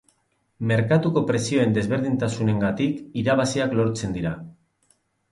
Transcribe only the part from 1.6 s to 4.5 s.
desberdintasunengatik, irabaziak lortzen dira.